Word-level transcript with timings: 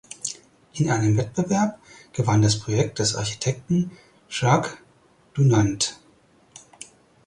In 0.73 0.89
einem 0.89 1.15
Wettbewerb 1.15 1.77
gewann 2.11 2.41
das 2.41 2.57
Projekt 2.57 2.97
des 2.97 3.13
Architekten 3.13 3.91
Jacques 4.31 4.79
Dunant. 5.35 5.99